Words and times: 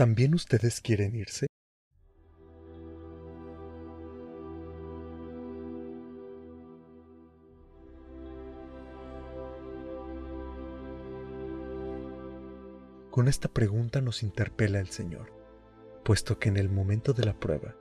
¿También 0.00 0.34
ustedes 0.34 0.80
quieren 0.80 1.14
irse? 1.14 1.46
Con 13.10 13.28
esta 13.28 13.48
pregunta 13.48 14.00
nos 14.00 14.22
interpela 14.22 14.80
el 14.80 14.88
Señor, 14.88 15.34
puesto 16.02 16.38
que 16.38 16.48
en 16.48 16.56
el 16.56 16.70
momento 16.70 17.12
de 17.12 17.26
la 17.26 17.38
prueba 17.38 17.76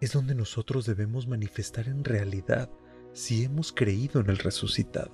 es 0.00 0.14
donde 0.14 0.34
nosotros 0.34 0.86
debemos 0.86 1.28
manifestar 1.28 1.86
en 1.88 2.02
realidad 2.02 2.70
si 3.12 3.44
hemos 3.44 3.74
creído 3.74 4.22
en 4.22 4.30
el 4.30 4.38
resucitado. 4.38 5.12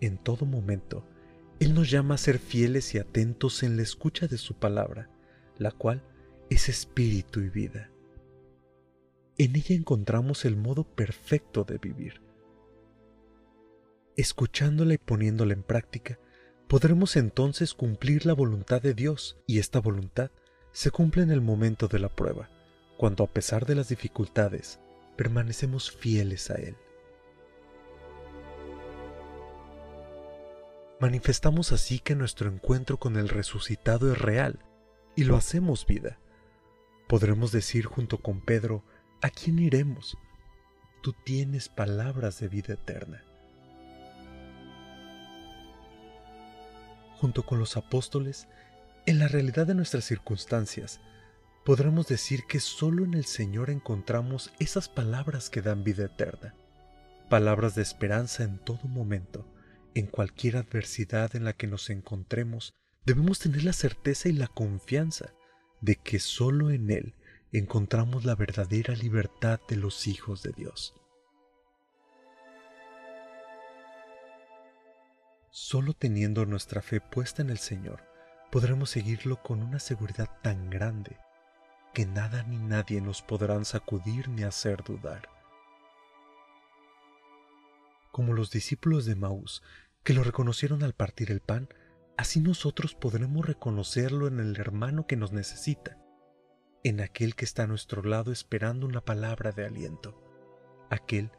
En 0.00 0.16
todo 0.16 0.46
momento, 0.46 1.06
Él 1.60 1.74
nos 1.74 1.90
llama 1.90 2.14
a 2.14 2.18
ser 2.18 2.38
fieles 2.38 2.94
y 2.94 2.98
atentos 2.98 3.62
en 3.62 3.76
la 3.76 3.82
escucha 3.82 4.26
de 4.26 4.38
su 4.38 4.54
palabra, 4.54 5.08
la 5.56 5.70
cual 5.70 6.02
es 6.50 6.68
espíritu 6.68 7.40
y 7.40 7.48
vida. 7.48 7.90
En 9.38 9.56
ella 9.56 9.74
encontramos 9.74 10.44
el 10.44 10.56
modo 10.56 10.84
perfecto 10.84 11.64
de 11.64 11.78
vivir. 11.78 12.22
Escuchándola 14.16 14.94
y 14.94 14.98
poniéndola 14.98 15.54
en 15.54 15.62
práctica, 15.62 16.18
podremos 16.68 17.16
entonces 17.16 17.74
cumplir 17.74 18.26
la 18.26 18.32
voluntad 18.32 18.80
de 18.80 18.94
Dios 18.94 19.38
y 19.46 19.58
esta 19.58 19.80
voluntad 19.80 20.30
se 20.72 20.90
cumple 20.90 21.22
en 21.22 21.30
el 21.30 21.40
momento 21.40 21.88
de 21.88 21.98
la 22.00 22.08
prueba, 22.08 22.50
cuando 22.96 23.24
a 23.24 23.32
pesar 23.32 23.66
de 23.66 23.74
las 23.74 23.88
dificultades 23.88 24.80
permanecemos 25.16 25.90
fieles 25.90 26.50
a 26.50 26.54
Él. 26.54 26.76
Manifestamos 31.04 31.70
así 31.72 31.98
que 31.98 32.14
nuestro 32.14 32.48
encuentro 32.48 32.98
con 32.98 33.16
el 33.16 33.28
resucitado 33.28 34.10
es 34.10 34.18
real 34.18 34.60
y 35.14 35.24
lo 35.24 35.36
hacemos 35.36 35.84
vida. 35.84 36.18
Podremos 37.08 37.52
decir 37.52 37.84
junto 37.84 38.22
con 38.22 38.40
Pedro, 38.40 38.82
¿a 39.20 39.28
quién 39.28 39.58
iremos? 39.58 40.16
Tú 41.02 41.12
tienes 41.12 41.68
palabras 41.68 42.40
de 42.40 42.48
vida 42.48 42.72
eterna. 42.72 43.22
junto 47.20 47.44
con 47.44 47.58
los 47.58 47.76
apóstoles, 47.76 48.48
en 49.04 49.18
la 49.18 49.28
realidad 49.28 49.66
de 49.66 49.74
nuestras 49.74 50.04
circunstancias, 50.04 51.00
podremos 51.66 52.08
decir 52.08 52.44
que 52.48 52.60
solo 52.60 53.04
en 53.04 53.12
el 53.12 53.26
Señor 53.26 53.68
encontramos 53.68 54.52
esas 54.58 54.88
palabras 54.88 55.50
que 55.50 55.60
dan 55.60 55.84
vida 55.84 56.06
eterna, 56.06 56.54
palabras 57.28 57.74
de 57.74 57.82
esperanza 57.82 58.42
en 58.42 58.58
todo 58.58 58.88
momento, 58.88 59.46
en 59.94 60.06
cualquier 60.06 60.56
adversidad 60.56 61.36
en 61.36 61.44
la 61.44 61.52
que 61.52 61.66
nos 61.66 61.90
encontremos, 61.90 62.74
debemos 63.04 63.38
tener 63.38 63.64
la 63.64 63.72
certeza 63.72 64.28
y 64.28 64.32
la 64.32 64.48
confianza 64.48 65.32
de 65.80 65.96
que 65.96 66.18
solo 66.18 66.70
en 66.70 66.90
Él 66.90 67.14
encontramos 67.52 68.24
la 68.24 68.34
verdadera 68.34 68.94
libertad 68.94 69.60
de 69.68 69.76
los 69.76 70.06
hijos 70.06 70.42
de 70.42 70.52
Dios. 70.52 70.94
Solo 75.50 75.92
teniendo 75.92 76.46
nuestra 76.46 76.82
fe 76.82 77.00
puesta 77.00 77.42
en 77.42 77.50
el 77.50 77.58
Señor, 77.58 78.02
podremos 78.50 78.90
seguirlo 78.90 79.40
con 79.42 79.62
una 79.62 79.78
seguridad 79.78 80.28
tan 80.42 80.68
grande 80.68 81.16
que 81.92 82.06
nada 82.06 82.42
ni 82.42 82.58
nadie 82.58 83.00
nos 83.00 83.22
podrán 83.22 83.64
sacudir 83.64 84.28
ni 84.28 84.42
hacer 84.42 84.82
dudar. 84.82 85.28
Como 88.10 88.32
los 88.32 88.50
discípulos 88.50 89.06
de 89.06 89.14
Maús, 89.14 89.62
que 90.04 90.12
lo 90.12 90.22
reconocieron 90.22 90.82
al 90.82 90.92
partir 90.92 91.30
el 91.30 91.40
pan, 91.40 91.68
así 92.16 92.40
nosotros 92.40 92.94
podremos 92.94 93.46
reconocerlo 93.46 94.28
en 94.28 94.38
el 94.38 94.56
hermano 94.60 95.06
que 95.06 95.16
nos 95.16 95.32
necesita, 95.32 95.98
en 96.84 97.00
aquel 97.00 97.34
que 97.34 97.46
está 97.46 97.62
a 97.62 97.66
nuestro 97.66 98.02
lado 98.02 98.30
esperando 98.30 98.86
una 98.86 99.00
palabra 99.00 99.50
de 99.52 99.64
aliento, 99.64 100.22
aquel 100.90 101.30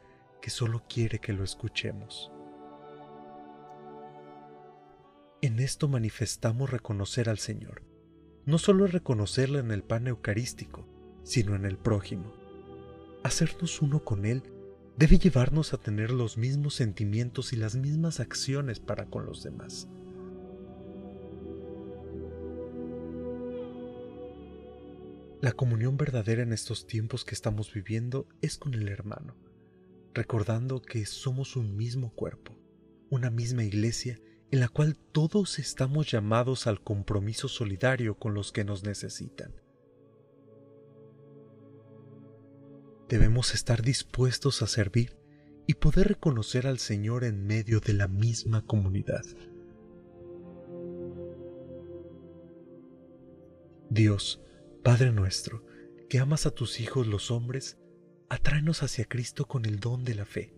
que 0.42 0.50
solo 0.50 0.84
quiere 0.88 1.20
que 1.20 1.32
lo 1.32 1.44
escuchemos. 1.44 2.32
En 5.42 5.60
esto 5.60 5.86
manifestamos 5.86 6.68
reconocer 6.68 7.28
al 7.28 7.38
Señor. 7.38 7.84
No 8.46 8.58
solo 8.58 8.86
reconocerlo 8.86 9.58
en 9.60 9.70
el 9.70 9.84
pan 9.84 10.08
eucarístico, 10.08 10.88
sino 11.22 11.54
en 11.54 11.64
el 11.64 11.78
prójimo. 11.78 12.32
Hacernos 13.22 13.80
uno 13.82 14.02
con 14.02 14.24
Él 14.24 14.42
debe 14.96 15.18
llevarnos 15.18 15.74
a 15.74 15.78
tener 15.78 16.10
los 16.10 16.38
mismos 16.38 16.74
sentimientos 16.74 17.52
y 17.52 17.56
las 17.56 17.76
mismas 17.76 18.20
acciones 18.20 18.80
para 18.80 19.06
con 19.06 19.26
los 19.26 19.42
demás. 19.42 19.88
La 25.42 25.52
comunión 25.52 25.98
verdadera 25.98 26.42
en 26.42 26.52
estos 26.52 26.86
tiempos 26.86 27.24
que 27.24 27.34
estamos 27.34 27.72
viviendo 27.72 28.26
es 28.40 28.56
con 28.56 28.72
el 28.72 28.88
hermano, 28.88 29.36
recordando 30.14 30.80
que 30.80 31.04
somos 31.04 31.56
un 31.56 31.76
mismo 31.76 32.14
cuerpo, 32.14 32.58
una 33.10 33.30
misma 33.30 33.64
iglesia 33.64 34.18
en 34.50 34.60
la 34.60 34.68
cual 34.68 34.96
todos 35.12 35.58
estamos 35.58 36.10
llamados 36.10 36.66
al 36.66 36.82
compromiso 36.82 37.48
solidario 37.48 38.16
con 38.18 38.32
los 38.32 38.50
que 38.50 38.64
nos 38.64 38.82
necesitan. 38.82 39.52
Debemos 43.08 43.54
estar 43.54 43.82
dispuestos 43.82 44.62
a 44.62 44.66
servir 44.66 45.16
y 45.66 45.74
poder 45.74 46.08
reconocer 46.08 46.66
al 46.66 46.78
Señor 46.78 47.24
en 47.24 47.46
medio 47.46 47.80
de 47.80 47.92
la 47.92 48.08
misma 48.08 48.66
comunidad. 48.66 49.22
Dios, 53.90 54.42
Padre 54.82 55.12
nuestro, 55.12 55.64
que 56.08 56.18
amas 56.18 56.46
a 56.46 56.50
tus 56.50 56.80
hijos 56.80 57.06
los 57.06 57.30
hombres, 57.30 57.78
atráenos 58.28 58.82
hacia 58.82 59.04
Cristo 59.04 59.46
con 59.46 59.66
el 59.66 59.78
don 59.78 60.04
de 60.04 60.14
la 60.16 60.24
fe, 60.24 60.52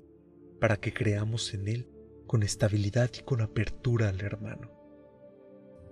para 0.58 0.78
que 0.78 0.94
creamos 0.94 1.52
en 1.52 1.68
Él 1.68 1.90
con 2.26 2.42
estabilidad 2.42 3.10
y 3.18 3.22
con 3.22 3.42
apertura 3.42 4.08
al 4.08 4.20
hermano. 4.22 4.70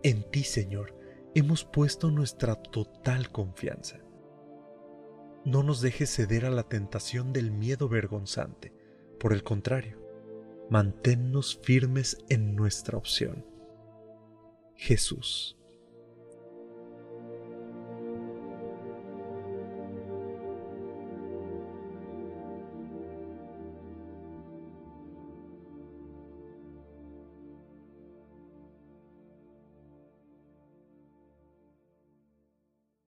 En 0.02 0.30
ti, 0.30 0.44
Señor, 0.44 0.96
hemos 1.34 1.64
puesto 1.64 2.10
nuestra 2.10 2.54
total 2.56 3.30
confianza. 3.30 4.05
No 5.46 5.62
nos 5.62 5.80
dejes 5.80 6.12
ceder 6.12 6.44
a 6.44 6.50
la 6.50 6.64
tentación 6.64 7.32
del 7.32 7.52
miedo 7.52 7.88
vergonzante. 7.88 8.72
Por 9.20 9.32
el 9.32 9.44
contrario, 9.44 9.96
manténnos 10.70 11.60
firmes 11.62 12.18
en 12.28 12.56
nuestra 12.56 12.98
opción. 12.98 13.46
Jesús. 14.74 15.55